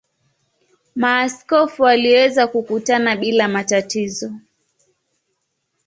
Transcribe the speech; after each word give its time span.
Maaskofu 0.95 1.83
waliweza 1.83 2.47
kukutana 2.47 3.15
bila 3.15 3.47
matatizo. 3.47 4.31